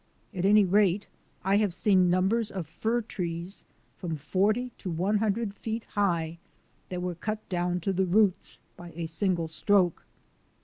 At 0.33 0.45
any 0.45 0.65
rate, 0.65 1.05
I 1.43 1.57
have 1.57 1.75
seen 1.75 2.09
numbers 2.09 2.49
of 2.49 2.65
fir 2.65 3.01
trees 3.01 3.65
from 3.97 4.15
forty 4.15 4.71
to 4.79 4.89
one 4.89 5.19
hundred 5.19 5.53
feet 5.53 5.83
high 5.85 6.39
that 6.89 7.03
were 7.03 7.13
cut 7.13 7.47
down 7.49 7.79
to 7.81 7.93
the 7.93 8.07
roots 8.07 8.61
by 8.75 8.91
a 8.95 9.05
single 9.05 9.47
stroke. 9.47 10.03